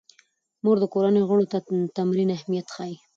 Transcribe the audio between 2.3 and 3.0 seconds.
اهمیت ښيي.